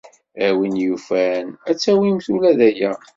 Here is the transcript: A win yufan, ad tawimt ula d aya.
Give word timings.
A 0.45 0.47
win 0.57 0.75
yufan, 0.83 1.45
ad 1.69 1.77
tawimt 1.77 2.27
ula 2.33 2.51
d 2.57 2.59
aya. 2.69 2.91